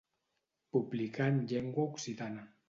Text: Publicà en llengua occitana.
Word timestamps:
Publicà 0.77 1.27
en 1.35 1.39
llengua 1.53 1.87
occitana. 1.93 2.49